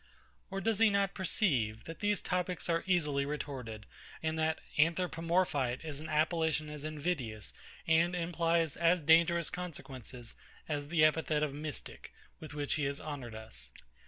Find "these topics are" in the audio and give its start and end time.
1.99-2.83